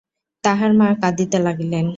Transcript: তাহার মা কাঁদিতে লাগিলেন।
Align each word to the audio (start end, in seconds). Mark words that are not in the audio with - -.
তাহার 0.43 0.71
মা 0.73 0.87
কাঁদিতে 1.01 1.37
লাগিলেন। 1.39 1.85